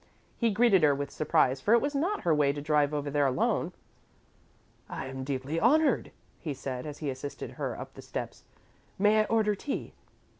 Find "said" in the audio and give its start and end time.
6.55-6.87